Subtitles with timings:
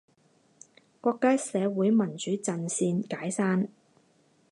[0.99, 3.69] 国家社会民主阵线解散。